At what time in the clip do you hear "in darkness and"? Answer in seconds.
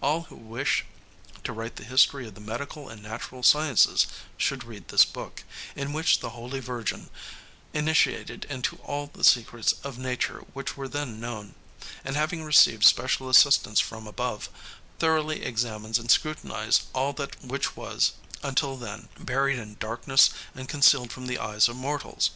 19.58-20.68